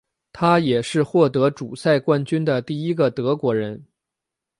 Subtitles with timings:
[0.33, 3.85] 他也是获得主赛冠军的第一个德国人。